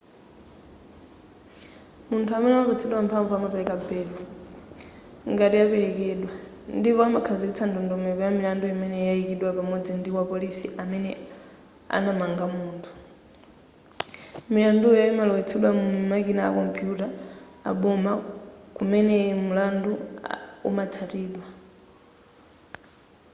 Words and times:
munthu 2.07 2.31
amene 2.35 2.53
adapatsidwa 2.55 2.99
mphamvu 3.05 3.31
amapereka 3.35 3.75
belo 3.87 4.19
ngati 5.31 5.55
yapelekedwa 5.61 6.31
ndipo 6.79 7.01
amakhazikitsa 7.07 7.63
ndondomeko 7.67 8.21
ya 8.25 8.31
milandu 8.37 8.65
imene 8.73 8.97
yayikidwa 9.09 9.49
pamodzi 9.59 9.91
ndi 9.99 10.09
wapolisi 10.17 10.67
amene 10.83 11.11
anakamanga 11.95 12.45
munthu 12.55 12.91
milanduyo 14.53 15.03
imalowetsedwa 15.11 15.69
mu 15.77 15.85
makina 16.11 16.41
a 16.47 16.51
kompuyuta 16.55 17.07
aboma 17.69 18.11
kumene 18.75 19.15
mulandu 19.45 19.91
umatsatidwa 20.69 21.45